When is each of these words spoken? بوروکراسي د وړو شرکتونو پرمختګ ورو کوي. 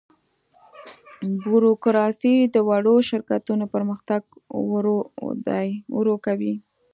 بوروکراسي 1.41 2.35
د 2.53 2.55
وړو 2.69 2.95
شرکتونو 3.09 3.65
پرمختګ 3.73 4.21
ورو 5.99 6.15
کوي. 6.25 6.53